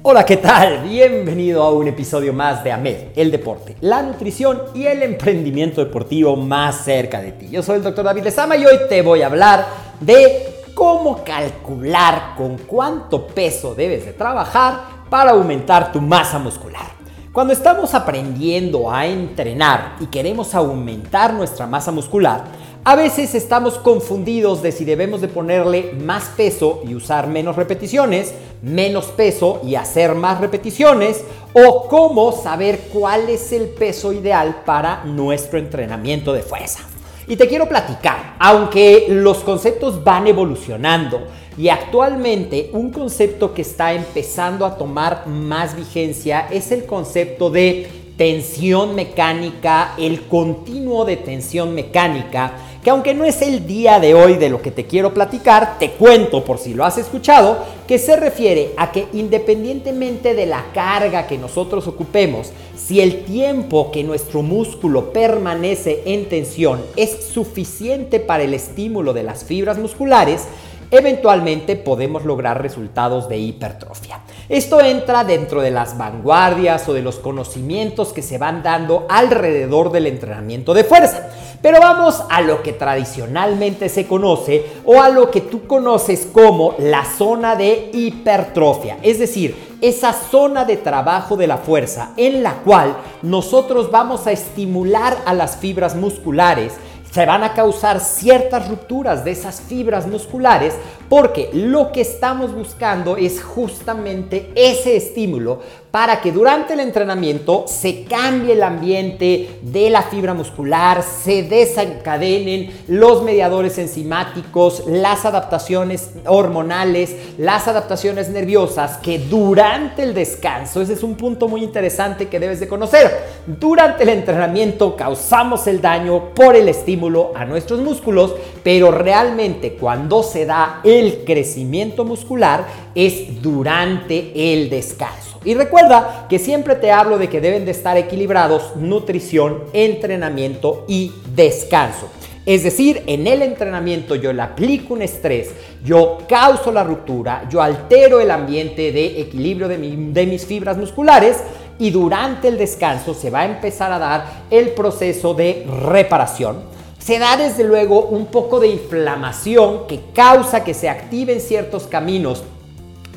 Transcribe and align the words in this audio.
Hola, 0.02 0.24
¿qué 0.24 0.38
tal? 0.38 0.88
Bienvenido 0.88 1.62
a 1.62 1.70
un 1.72 1.86
episodio 1.86 2.32
más 2.32 2.64
de 2.64 2.72
AMED, 2.72 3.08
el 3.16 3.30
deporte, 3.30 3.76
la 3.82 4.02
nutrición 4.02 4.62
y 4.74 4.86
el 4.86 5.02
emprendimiento 5.02 5.84
deportivo 5.84 6.36
más 6.36 6.84
cerca 6.84 7.20
de 7.20 7.32
ti. 7.32 7.48
Yo 7.50 7.62
soy 7.62 7.76
el 7.76 7.82
doctor 7.82 8.06
David 8.06 8.24
Lezama 8.24 8.56
y 8.56 8.64
hoy 8.64 8.78
te 8.88 9.02
voy 9.02 9.20
a 9.22 9.26
hablar 9.26 9.66
de 10.00 10.49
cómo 10.74 11.22
calcular 11.24 12.34
con 12.36 12.58
cuánto 12.58 13.26
peso 13.26 13.74
debes 13.74 14.04
de 14.04 14.12
trabajar 14.12 15.00
para 15.08 15.32
aumentar 15.32 15.92
tu 15.92 16.00
masa 16.00 16.38
muscular. 16.38 17.00
Cuando 17.32 17.52
estamos 17.52 17.94
aprendiendo 17.94 18.90
a 18.90 19.06
entrenar 19.06 19.96
y 20.00 20.06
queremos 20.06 20.54
aumentar 20.54 21.32
nuestra 21.32 21.66
masa 21.66 21.92
muscular, 21.92 22.44
a 22.82 22.96
veces 22.96 23.34
estamos 23.34 23.78
confundidos 23.78 24.62
de 24.62 24.72
si 24.72 24.84
debemos 24.84 25.20
de 25.20 25.28
ponerle 25.28 25.92
más 25.92 26.24
peso 26.36 26.80
y 26.84 26.94
usar 26.94 27.28
menos 27.28 27.54
repeticiones, 27.54 28.34
menos 28.62 29.06
peso 29.06 29.60
y 29.62 29.74
hacer 29.74 30.14
más 30.14 30.40
repeticiones, 30.40 31.22
o 31.52 31.86
cómo 31.88 32.32
saber 32.32 32.88
cuál 32.92 33.28
es 33.28 33.52
el 33.52 33.68
peso 33.68 34.12
ideal 34.12 34.62
para 34.64 35.04
nuestro 35.04 35.58
entrenamiento 35.58 36.32
de 36.32 36.42
fuerza. 36.42 36.89
Y 37.30 37.36
te 37.36 37.46
quiero 37.46 37.68
platicar, 37.68 38.34
aunque 38.40 39.06
los 39.08 39.38
conceptos 39.44 40.02
van 40.02 40.26
evolucionando 40.26 41.28
y 41.56 41.68
actualmente 41.68 42.70
un 42.72 42.90
concepto 42.90 43.54
que 43.54 43.62
está 43.62 43.92
empezando 43.92 44.66
a 44.66 44.76
tomar 44.76 45.28
más 45.28 45.76
vigencia 45.76 46.48
es 46.50 46.72
el 46.72 46.86
concepto 46.86 47.48
de 47.48 47.86
tensión 48.16 48.96
mecánica, 48.96 49.94
el 49.96 50.22
continuo 50.22 51.04
de 51.04 51.18
tensión 51.18 51.72
mecánica, 51.72 52.52
que 52.82 52.90
aunque 52.90 53.14
no 53.14 53.24
es 53.24 53.40
el 53.42 53.64
día 53.64 54.00
de 54.00 54.12
hoy 54.12 54.34
de 54.34 54.48
lo 54.48 54.60
que 54.60 54.72
te 54.72 54.86
quiero 54.86 55.14
platicar, 55.14 55.78
te 55.78 55.92
cuento 55.92 56.44
por 56.44 56.58
si 56.58 56.74
lo 56.74 56.84
has 56.84 56.98
escuchado, 56.98 57.64
que 57.86 57.98
se 57.98 58.16
refiere 58.16 58.72
a 58.76 58.90
que 58.90 59.06
independientemente 59.12 60.34
de 60.34 60.46
la 60.46 60.64
carga 60.74 61.28
que 61.28 61.38
nosotros 61.38 61.86
ocupemos, 61.86 62.52
si 62.90 63.00
el 63.00 63.22
tiempo 63.22 63.92
que 63.92 64.02
nuestro 64.02 64.42
músculo 64.42 65.12
permanece 65.12 66.02
en 66.06 66.28
tensión 66.28 66.82
es 66.96 67.22
suficiente 67.32 68.18
para 68.18 68.42
el 68.42 68.52
estímulo 68.52 69.12
de 69.12 69.22
las 69.22 69.44
fibras 69.44 69.78
musculares, 69.78 70.48
eventualmente 70.90 71.76
podemos 71.76 72.24
lograr 72.24 72.60
resultados 72.60 73.28
de 73.28 73.38
hipertrofia. 73.38 74.22
Esto 74.48 74.80
entra 74.80 75.22
dentro 75.22 75.60
de 75.60 75.70
las 75.70 75.96
vanguardias 75.96 76.88
o 76.88 76.92
de 76.92 77.02
los 77.02 77.20
conocimientos 77.20 78.12
que 78.12 78.22
se 78.22 78.38
van 78.38 78.64
dando 78.64 79.06
alrededor 79.08 79.92
del 79.92 80.08
entrenamiento 80.08 80.74
de 80.74 80.82
fuerza. 80.82 81.28
Pero 81.62 81.78
vamos 81.78 82.24
a 82.28 82.40
lo 82.40 82.60
que 82.60 82.72
tradicionalmente 82.72 83.88
se 83.88 84.08
conoce 84.08 84.64
o 84.84 85.00
a 85.00 85.10
lo 85.10 85.30
que 85.30 85.42
tú 85.42 85.68
conoces 85.68 86.26
como 86.32 86.74
la 86.78 87.04
zona 87.04 87.54
de 87.54 87.90
hipertrofia, 87.92 88.98
es 89.02 89.20
decir, 89.20 89.69
esa 89.80 90.12
zona 90.12 90.64
de 90.64 90.76
trabajo 90.76 91.36
de 91.36 91.46
la 91.46 91.58
fuerza 91.58 92.10
en 92.16 92.42
la 92.42 92.54
cual 92.62 92.96
nosotros 93.22 93.90
vamos 93.90 94.26
a 94.26 94.32
estimular 94.32 95.16
a 95.26 95.34
las 95.34 95.56
fibras 95.56 95.96
musculares 95.96 96.74
se 97.10 97.26
van 97.26 97.42
a 97.42 97.54
causar 97.54 98.00
ciertas 98.00 98.68
rupturas 98.68 99.24
de 99.24 99.32
esas 99.32 99.60
fibras 99.60 100.06
musculares 100.06 100.74
porque 101.08 101.50
lo 101.52 101.90
que 101.90 102.02
estamos 102.02 102.54
buscando 102.54 103.16
es 103.16 103.42
justamente 103.42 104.52
ese 104.54 104.96
estímulo 104.96 105.60
para 105.90 106.20
que 106.20 106.30
durante 106.30 106.74
el 106.74 106.80
entrenamiento 106.80 107.64
se 107.66 108.04
cambie 108.04 108.52
el 108.52 108.62
ambiente 108.62 109.58
de 109.60 109.90
la 109.90 110.02
fibra 110.02 110.34
muscular, 110.34 111.02
se 111.02 111.42
desencadenen 111.42 112.70
los 112.86 113.24
mediadores 113.24 113.76
enzimáticos, 113.78 114.84
las 114.86 115.24
adaptaciones 115.24 116.10
hormonales, 116.26 117.16
las 117.38 117.66
adaptaciones 117.66 118.28
nerviosas 118.28 118.98
que 118.98 119.18
durante 119.18 120.04
el 120.04 120.14
descanso, 120.14 120.80
ese 120.80 120.92
es 120.92 121.02
un 121.02 121.16
punto 121.16 121.48
muy 121.48 121.64
interesante 121.64 122.28
que 122.28 122.38
debes 122.38 122.60
de 122.60 122.68
conocer, 122.68 123.10
durante 123.48 124.04
el 124.04 124.10
entrenamiento 124.10 124.94
causamos 124.94 125.66
el 125.66 125.80
daño 125.80 126.32
por 126.36 126.54
el 126.54 126.68
estímulo 126.68 126.99
a 127.34 127.44
nuestros 127.44 127.80
músculos, 127.80 128.34
pero 128.62 128.90
realmente 128.90 129.72
cuando 129.72 130.22
se 130.22 130.44
da 130.44 130.80
el 130.84 131.24
crecimiento 131.24 132.04
muscular 132.04 132.66
es 132.94 133.40
durante 133.40 134.52
el 134.52 134.68
descanso. 134.68 135.40
Y 135.44 135.54
recuerda 135.54 136.26
que 136.28 136.38
siempre 136.38 136.74
te 136.74 136.92
hablo 136.92 137.16
de 137.16 137.28
que 137.28 137.40
deben 137.40 137.64
de 137.64 137.70
estar 137.70 137.96
equilibrados 137.96 138.76
nutrición, 138.76 139.64
entrenamiento 139.72 140.84
y 140.86 141.12
descanso. 141.34 142.08
Es 142.44 142.62
decir, 142.64 143.02
en 143.06 143.26
el 143.26 143.42
entrenamiento 143.42 144.14
yo 144.14 144.32
le 144.32 144.42
aplico 144.42 144.94
un 144.94 145.02
estrés, 145.02 145.50
yo 145.84 146.18
causo 146.28 146.72
la 146.72 146.82
ruptura, 146.82 147.46
yo 147.50 147.62
altero 147.62 148.18
el 148.18 148.30
ambiente 148.30 148.92
de 148.92 149.20
equilibrio 149.20 149.68
de, 149.68 149.76
de, 149.78 150.26
mis 150.26 150.46
fibras 150.46 150.76
musculares 150.76 151.38
y 151.78 151.90
durante 151.90 152.48
el 152.48 152.58
descanso 152.58 153.14
se 153.14 153.30
va 153.30 153.40
a 153.40 153.44
empezar 153.44 153.92
a 153.92 153.98
dar 153.98 154.24
el 154.50 154.70
proceso 154.70 155.34
de 155.34 155.66
reparación. 155.84 156.79
Se 157.00 157.18
da 157.18 157.36
desde 157.36 157.64
luego 157.64 158.02
un 158.02 158.26
poco 158.26 158.60
de 158.60 158.68
inflamación 158.68 159.86
que 159.88 160.00
causa 160.14 160.64
que 160.64 160.74
se 160.74 160.88
activen 160.88 161.40
ciertos 161.40 161.84
caminos 161.86 162.44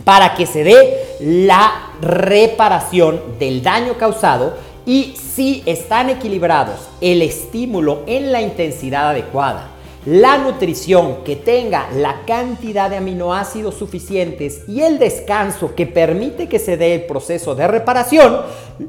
para 0.05 0.35
que 0.35 0.45
se 0.45 0.63
dé 0.63 1.05
la 1.19 1.91
reparación 2.01 3.21
del 3.39 3.61
daño 3.61 3.97
causado 3.97 4.55
y 4.85 5.15
si 5.17 5.63
están 5.65 6.09
equilibrados 6.09 6.79
el 7.01 7.21
estímulo 7.21 8.03
en 8.07 8.31
la 8.31 8.41
intensidad 8.41 9.09
adecuada, 9.09 9.69
la 10.05 10.37
nutrición 10.37 11.23
que 11.23 11.37
tenga 11.37 11.89
la 11.91 12.21
cantidad 12.25 12.89
de 12.89 12.97
aminoácidos 12.97 13.75
suficientes 13.75 14.61
y 14.67 14.81
el 14.81 14.99
descanso 14.99 15.75
que 15.75 15.87
permite 15.87 16.49
que 16.49 16.59
se 16.59 16.75
dé 16.75 16.95
el 16.95 17.03
proceso 17.03 17.55
de 17.55 17.67
reparación, 17.67 18.41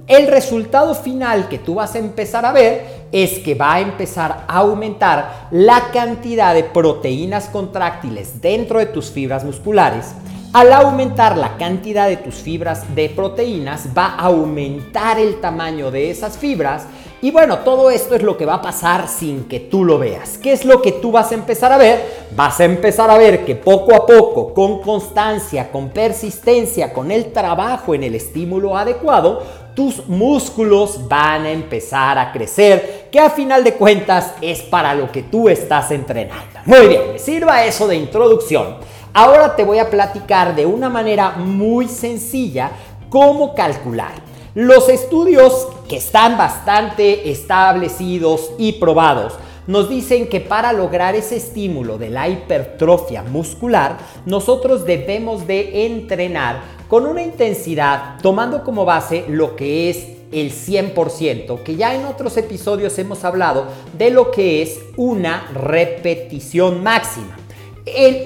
el 0.09 0.27
resultado 0.27 0.95
final 0.95 1.49
que 1.49 1.59
tú 1.59 1.77
vas 1.77 1.95
a 1.95 1.99
empezar 1.99 2.45
a 2.45 2.53
ver 2.53 2.94
es 3.15 3.39
que 3.39 3.55
va 3.55 3.75
a 3.75 3.81
empezar 3.81 4.45
a 4.49 4.57
aumentar 4.57 5.47
la 5.53 5.91
cantidad 5.93 6.53
de 6.53 6.65
proteínas 6.65 7.49
contráctiles 7.49 8.41
dentro 8.41 8.81
de 8.81 8.87
tus 8.87 9.13
fibras 9.13 9.45
musculares 9.45 10.15
al 10.53 10.73
aumentar 10.73 11.37
la 11.37 11.57
cantidad 11.57 12.09
de 12.09 12.17
tus 12.17 12.37
fibras 12.37 12.95
de 12.95 13.09
proteínas, 13.09 13.89
va 13.97 14.07
a 14.07 14.27
aumentar 14.27 15.19
el 15.19 15.41
tamaño 15.41 15.91
de 15.91 16.11
esas 16.11 16.39
fibras 16.39 16.87
Y 17.23 17.31
bueno, 17.31 17.61
todo 17.61 17.91
esto 17.91 18.15
es 18.15 18.23
lo 18.23 18.37
que 18.37 18.45
va 18.45 18.55
a 18.55 18.63
pasar 18.63 19.09
sin 19.09 19.45
que 19.45 19.59
tú 19.59 19.83
lo 19.83 19.99
veas. 19.99 20.37
¿Qué 20.37 20.53
es 20.53 20.67
lo 20.67 20.83
que 20.83 20.93
tú 20.93 21.11
vas 21.11 21.33
a 21.33 21.35
empezar 21.35 21.73
a 21.73 21.79
ver? 21.79 22.27
Vas 22.37 22.61
a 22.61 22.65
empezar 22.65 23.11
a 23.11 23.17
ver 23.17 23.47
que 23.47 23.55
poco 23.55 23.95
a 23.95 24.05
poco, 24.05 24.53
con 24.53 24.83
constancia, 24.83 25.73
con 25.73 25.89
persistencia, 25.89 26.93
con 26.93 27.11
el 27.11 27.33
trabajo 27.33 27.95
en 27.95 28.05
el 28.05 28.15
estímulo 28.15 28.77
adecuado, 28.77 29.43
tus 29.75 30.07
músculos 30.07 31.09
van 31.09 31.47
a 31.47 31.51
empezar 31.51 32.19
a 32.19 32.31
crecer, 32.31 33.04
que 33.15 33.21
a 33.21 33.31
final 33.31 33.63
de 33.63 33.75
cuentas 33.75 34.35
es 34.41 34.61
para 34.63 34.93
lo 34.93 35.13
que 35.13 35.23
tú 35.23 35.49
estás 35.49 35.93
entrenando. 35.93 36.59
Muy 36.65 36.89
bien, 36.89 37.13
me 37.13 37.19
sirva 37.21 37.65
eso 37.65 37.87
de 37.87 37.95
introducción. 37.95 38.79
Ahora 39.13 39.55
te 39.55 39.63
voy 39.63 39.79
a 39.79 39.89
platicar 39.89 40.57
de 40.57 40.67
una 40.67 40.91
manera 40.91 41.31
muy 41.31 41.87
sencilla 41.87 42.73
cómo 43.09 43.55
calcular 43.55 44.15
los 44.57 44.89
estudios 44.89 45.69
que 45.89 45.99
están 45.99 46.37
bastante 46.37 47.31
establecidos 47.31 48.51
y 48.59 48.73
probados 48.73 49.35
nos 49.69 49.89
dicen 49.89 50.29
que 50.29 50.41
para 50.41 50.73
lograr 50.73 51.15
ese 51.15 51.37
estímulo 51.37 51.99
de 51.99 52.11
la 52.11 52.29
hipertrofia 52.29 53.23
muscular, 53.23 53.97
nosotros 54.27 54.85
debemos 54.85 55.47
de 55.47 55.87
entrenar 55.87 56.61
con 56.89 57.07
una 57.07 57.23
intensidad 57.23 58.17
tomando 58.21 58.63
como 58.63 58.85
base 58.85 59.25
lo 59.29 59.57
que 59.57 59.89
es 59.89 60.14
el 60.33 60.53
100%, 60.53 61.63
que 61.63 61.77
ya 61.77 61.95
en 61.95 62.05
otros 62.07 62.37
episodios 62.37 62.99
hemos 62.99 63.25
hablado 63.25 63.67
de 63.97 64.11
lo 64.11 64.31
que 64.31 64.63
es 64.63 64.81
una 64.97 65.49
repetición 65.53 66.83
máxima 66.83 67.37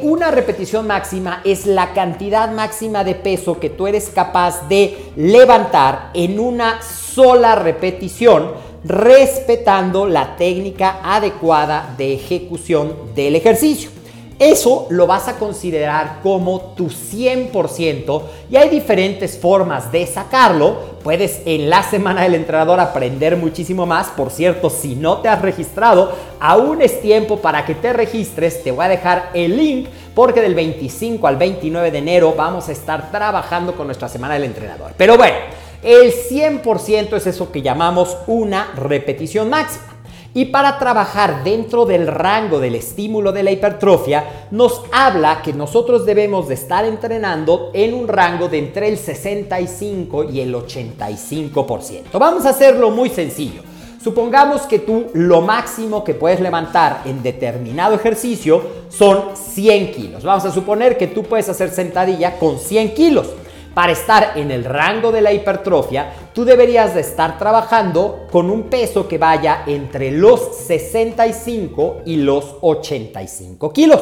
una 0.03 0.31
repetición 0.31 0.87
máxima 0.87 1.41
es 1.45 1.67
la 1.67 1.93
cantidad 1.93 2.53
máxima 2.53 3.03
de 3.03 3.15
peso 3.15 3.59
que 3.59 3.71
tú 3.71 3.87
eres 3.87 4.11
capaz 4.11 4.69
de 4.69 4.97
levantar 5.17 6.11
en 6.15 6.39
una 6.39 6.81
sola 6.83 7.57
repetición, 7.57 8.53
respetando 8.85 10.07
la 10.07 10.37
técnica 10.37 11.01
adecuada 11.03 11.95
de 11.99 12.15
ejecución 12.15 12.95
del 13.17 13.35
ejercicio. 13.35 13.98
Eso 14.39 14.87
lo 14.91 15.09
vas 15.09 15.27
a 15.27 15.37
considerar 15.37 16.21
como 16.23 16.61
tu 16.77 16.87
100% 16.87 18.23
y 18.49 18.57
hay 18.57 18.69
diferentes 18.69 19.37
formas 19.37 19.91
de 19.91 20.07
sacarlo. 20.07 20.99
Puedes 21.03 21.43
en 21.45 21.69
la 21.69 21.83
semana 21.83 22.23
del 22.23 22.37
entrenador 22.37 22.79
aprender 22.79 23.37
muchísimo 23.37 23.85
más. 23.85 24.09
Por 24.09 24.31
cierto, 24.31 24.71
si 24.71 24.95
no 24.95 25.19
te 25.19 25.29
has 25.29 25.43
registrado, 25.43 26.13
aún 26.39 26.83
es 26.83 27.01
tiempo 27.03 27.39
para 27.39 27.65
que 27.65 27.75
te 27.75 27.93
registres. 27.93 28.63
Te 28.63 28.71
voy 28.71 28.85
a 28.85 28.91
dejar 28.91 29.31
el 29.35 29.57
link 29.57 29.89
porque 30.15 30.41
del 30.41 30.55
25 30.55 31.27
al 31.27 31.37
29 31.37 31.91
de 31.91 31.99
enero 31.99 32.35
vamos 32.37 32.69
a 32.69 32.73
estar 32.73 33.11
trabajando 33.11 33.75
con 33.75 33.87
nuestra 33.87 34.09
semana 34.09 34.35
del 34.35 34.45
entrenador. 34.45 34.93
Pero 34.97 35.17
bueno, 35.17 35.37
el 35.83 36.13
100% 36.13 37.17
es 37.17 37.27
eso 37.27 37.51
que 37.51 37.63
llamamos 37.63 38.17
una 38.29 38.73
repetición 38.77 39.51
máxima. 39.51 39.98
Y 40.35 40.47
para 40.47 40.79
trabajar 40.79 41.43
dentro 41.43 41.87
del 41.87 42.07
rango 42.07 42.61
del 42.61 42.75
estímulo 42.75 43.33
de 43.33 43.43
la 43.43 43.51
hipertrofia, 43.51 44.47
nos 44.51 44.83
habla 44.93 45.43
que 45.43 45.53
nosotros 45.53 46.05
debemos 46.05 46.49
de 46.49 46.55
estar 46.55 46.85
entrenando 46.85 47.71
en 47.73 47.95
un 47.95 48.09
rango 48.09 48.49
de 48.49 48.59
entre 48.59 48.89
el 48.89 48.99
65 48.99 50.25
y 50.25 50.41
el 50.41 50.55
85%. 50.55 52.19
Vamos 52.19 52.45
a 52.45 52.51
hacerlo 52.51 52.91
muy 52.91 53.09
sencillo. 53.09 53.63
Supongamos 54.03 54.63
que 54.63 54.79
tú 54.79 55.07
lo 55.13 55.41
máximo 55.41 56.05
que 56.05 56.15
puedes 56.15 56.41
levantar 56.41 57.03
en 57.05 57.23
determinado 57.23 57.95
ejercicio 57.95 58.63
son 58.89 59.35
100 59.35 59.93
kilos. 59.93 60.23
Vamos 60.23 60.45
a 60.45 60.53
suponer 60.53 60.97
que 60.97 61.09
tú 61.09 61.25
puedes 61.25 61.49
hacer 61.49 61.71
sentadilla 61.71 62.39
con 62.39 62.59
100 62.59 62.95
kilos. 62.95 63.27
Para 63.79 63.93
estar 63.93 64.33
en 64.35 64.51
el 64.51 64.65
rango 64.65 65.13
de 65.13 65.21
la 65.21 65.33
hipertrofia, 65.33 66.13
tú 66.35 66.45
deberías 66.45 66.97
de 66.97 67.01
estar 67.01 67.39
trabajando 67.39 68.27
con 68.33 68.51
un 68.51 68.65
peso 68.65 69.07
que 69.07 69.19
vaya 69.19 69.63
entre 69.69 70.11
los 70.11 70.57
65 70.67 71.99
y 72.05 72.17
los 72.17 72.57
85 72.61 73.73
kilos. 73.73 74.01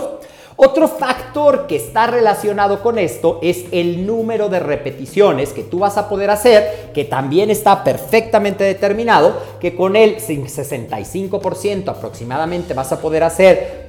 Otro 0.57 0.89
factor 0.89 1.67
que 1.67 1.77
está 1.77 2.07
relacionado 2.07 2.83
con 2.83 2.99
esto 2.99 3.39
es 3.43 3.67
el 3.71 4.07
número 4.07 4.49
de 4.49 4.61
repeticiones 4.61 5.53
que 5.53 5.65
tú 5.65 5.81
vas 5.81 5.99
a 5.99 6.09
poder 6.09 6.31
hacer, 6.31 6.93
que 6.95 7.05
también 7.05 7.51
está 7.51 7.85
perfectamente 7.85 8.65
determinado, 8.65 9.37
que 9.61 9.77
con 9.77 9.95
el 9.95 10.17
65% 10.17 11.89
aproximadamente 11.89 12.73
vas 12.73 12.93
a 12.93 13.01
poder 13.03 13.25
hacer 13.25 13.86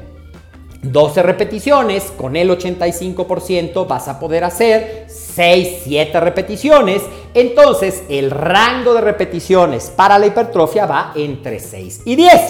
12 0.91 1.23
repeticiones, 1.23 2.03
con 2.15 2.35
el 2.35 2.49
85% 2.49 3.87
vas 3.87 4.07
a 4.07 4.19
poder 4.19 4.43
hacer 4.43 5.05
6, 5.07 5.81
7 5.83 6.19
repeticiones. 6.19 7.01
Entonces 7.33 8.03
el 8.09 8.31
rango 8.31 8.93
de 8.93 9.01
repeticiones 9.01 9.91
para 9.95 10.17
la 10.19 10.27
hipertrofia 10.27 10.85
va 10.85 11.11
entre 11.15 11.59
6 11.59 12.01
y 12.05 12.15
10. 12.15 12.41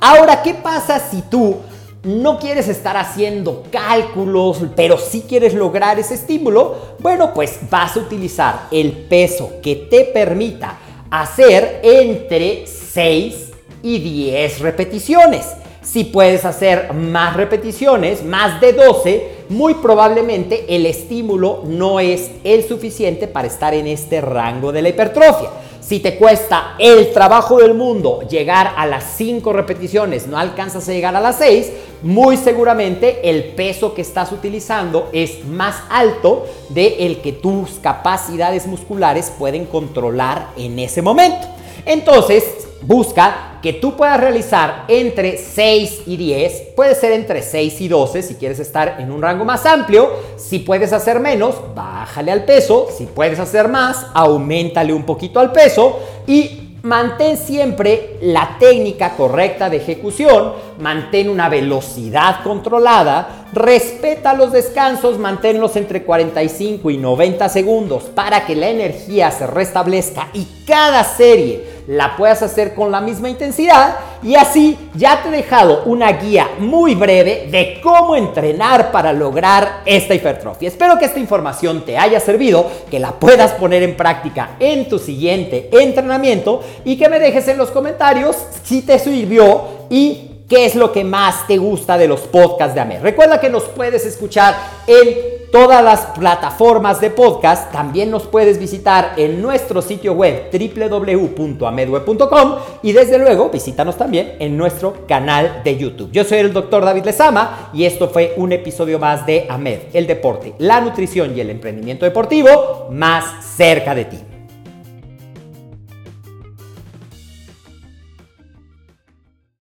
Ahora, 0.00 0.42
¿qué 0.42 0.54
pasa 0.54 0.98
si 0.98 1.22
tú 1.22 1.56
no 2.02 2.38
quieres 2.38 2.66
estar 2.66 2.96
haciendo 2.96 3.64
cálculos, 3.70 4.58
pero 4.74 4.98
sí 4.98 5.24
quieres 5.28 5.54
lograr 5.54 5.98
ese 5.98 6.14
estímulo? 6.14 6.96
Bueno, 6.98 7.32
pues 7.32 7.60
vas 7.70 7.96
a 7.96 8.00
utilizar 8.00 8.66
el 8.72 8.92
peso 8.92 9.52
que 9.62 9.76
te 9.76 10.04
permita 10.06 10.78
hacer 11.10 11.80
entre 11.84 12.66
6 12.66 13.50
y 13.82 13.98
10 13.98 14.60
repeticiones. 14.60 15.61
Si 15.82 16.04
puedes 16.04 16.44
hacer 16.44 16.92
más 16.92 17.36
repeticiones, 17.36 18.24
más 18.24 18.60
de 18.60 18.72
12, 18.72 19.30
muy 19.48 19.74
probablemente 19.74 20.76
el 20.76 20.86
estímulo 20.86 21.62
no 21.66 21.98
es 21.98 22.30
el 22.44 22.62
suficiente 22.62 23.26
para 23.26 23.48
estar 23.48 23.74
en 23.74 23.88
este 23.88 24.20
rango 24.20 24.70
de 24.70 24.80
la 24.80 24.90
hipertrofia. 24.90 25.50
Si 25.80 25.98
te 25.98 26.16
cuesta 26.16 26.76
el 26.78 27.12
trabajo 27.12 27.58
del 27.58 27.74
mundo 27.74 28.20
llegar 28.30 28.72
a 28.76 28.86
las 28.86 29.02
5 29.16 29.52
repeticiones, 29.52 30.28
no 30.28 30.38
alcanzas 30.38 30.88
a 30.88 30.92
llegar 30.92 31.16
a 31.16 31.20
las 31.20 31.38
6, 31.38 31.72
muy 32.02 32.36
seguramente 32.36 33.28
el 33.28 33.46
peso 33.56 33.92
que 33.92 34.02
estás 34.02 34.30
utilizando 34.30 35.10
es 35.12 35.44
más 35.44 35.82
alto 35.90 36.46
de 36.68 37.04
el 37.06 37.20
que 37.20 37.32
tus 37.32 37.72
capacidades 37.80 38.68
musculares 38.68 39.32
pueden 39.36 39.66
controlar 39.66 40.50
en 40.56 40.78
ese 40.78 41.02
momento. 41.02 41.48
Entonces, 41.84 42.44
busca 42.82 43.58
que 43.62 43.74
tú 43.74 43.96
puedas 43.96 44.20
realizar 44.20 44.84
entre 44.88 45.38
6 45.38 46.02
y 46.06 46.16
10, 46.16 46.74
puede 46.74 46.94
ser 46.94 47.12
entre 47.12 47.42
6 47.42 47.80
y 47.80 47.88
12 47.88 48.22
si 48.22 48.34
quieres 48.34 48.58
estar 48.58 48.96
en 48.98 49.10
un 49.10 49.22
rango 49.22 49.44
más 49.44 49.64
amplio, 49.66 50.10
si 50.36 50.58
puedes 50.58 50.92
hacer 50.92 51.20
menos, 51.20 51.54
bájale 51.74 52.32
al 52.32 52.44
peso, 52.44 52.88
si 52.96 53.06
puedes 53.06 53.38
hacer 53.38 53.68
más, 53.68 54.06
aumentale 54.14 54.92
un 54.92 55.04
poquito 55.04 55.40
al 55.40 55.52
peso. 55.52 56.00
Y 56.26 56.62
Mantén 56.82 57.36
siempre 57.36 58.18
la 58.22 58.56
técnica 58.58 59.10
correcta 59.10 59.70
de 59.70 59.76
ejecución, 59.76 60.52
mantén 60.80 61.30
una 61.30 61.48
velocidad 61.48 62.42
controlada, 62.42 63.41
respeta 63.52 64.34
los 64.34 64.52
descansos, 64.52 65.18
manténlos 65.18 65.76
entre 65.76 66.02
45 66.02 66.90
y 66.90 66.96
90 66.96 67.48
segundos 67.48 68.04
para 68.04 68.46
que 68.46 68.56
la 68.56 68.68
energía 68.68 69.30
se 69.30 69.46
restablezca 69.46 70.28
y 70.32 70.46
cada 70.66 71.04
serie 71.04 71.72
la 71.86 72.16
puedas 72.16 72.42
hacer 72.42 72.74
con 72.74 72.90
la 72.90 73.00
misma 73.00 73.28
intensidad 73.28 73.96
y 74.22 74.36
así 74.36 74.78
ya 74.94 75.22
te 75.22 75.28
he 75.28 75.32
dejado 75.32 75.82
una 75.84 76.12
guía 76.12 76.48
muy 76.58 76.94
breve 76.94 77.48
de 77.50 77.80
cómo 77.82 78.14
entrenar 78.14 78.92
para 78.92 79.12
lograr 79.12 79.82
esta 79.84 80.14
hipertrofia. 80.14 80.68
Espero 80.68 80.98
que 80.98 81.06
esta 81.06 81.18
información 81.18 81.84
te 81.84 81.98
haya 81.98 82.20
servido, 82.20 82.70
que 82.90 83.00
la 83.00 83.12
puedas 83.12 83.52
poner 83.52 83.82
en 83.82 83.96
práctica 83.96 84.56
en 84.60 84.88
tu 84.88 84.98
siguiente 84.98 85.68
entrenamiento 85.72 86.62
y 86.84 86.96
que 86.96 87.08
me 87.08 87.18
dejes 87.18 87.48
en 87.48 87.58
los 87.58 87.70
comentarios 87.70 88.36
si 88.62 88.82
te 88.82 88.98
sirvió 88.98 89.86
y 89.90 90.31
qué 90.52 90.66
es 90.66 90.74
lo 90.74 90.92
que 90.92 91.02
más 91.02 91.46
te 91.46 91.56
gusta 91.56 91.96
de 91.96 92.06
los 92.06 92.20
podcasts 92.20 92.74
de 92.74 92.82
AMED. 92.82 93.00
Recuerda 93.00 93.40
que 93.40 93.48
nos 93.48 93.62
puedes 93.62 94.04
escuchar 94.04 94.54
en 94.86 95.48
todas 95.50 95.82
las 95.82 96.00
plataformas 96.08 97.00
de 97.00 97.08
podcast. 97.08 97.72
También 97.72 98.10
nos 98.10 98.24
puedes 98.24 98.58
visitar 98.58 99.14
en 99.16 99.40
nuestro 99.40 99.80
sitio 99.80 100.12
web 100.12 100.50
www.amedweb.com 100.52 102.56
y 102.82 102.92
desde 102.92 103.18
luego 103.18 103.48
visítanos 103.48 103.96
también 103.96 104.34
en 104.40 104.58
nuestro 104.58 105.06
canal 105.08 105.62
de 105.64 105.78
YouTube. 105.78 106.12
Yo 106.12 106.22
soy 106.22 106.40
el 106.40 106.52
doctor 106.52 106.84
David 106.84 107.06
Lezama 107.06 107.70
y 107.72 107.86
esto 107.86 108.10
fue 108.10 108.34
un 108.36 108.52
episodio 108.52 108.98
más 108.98 109.24
de 109.24 109.46
AMED, 109.48 109.78
el 109.94 110.06
deporte, 110.06 110.52
la 110.58 110.82
nutrición 110.82 111.34
y 111.34 111.40
el 111.40 111.48
emprendimiento 111.48 112.04
deportivo 112.04 112.88
más 112.90 113.24
cerca 113.56 113.94
de 113.94 114.04
ti. 114.04 114.18